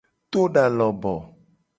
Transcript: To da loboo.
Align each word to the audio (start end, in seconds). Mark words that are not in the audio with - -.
To 0.31 0.41
da 0.53 0.63
loboo. 0.77 1.19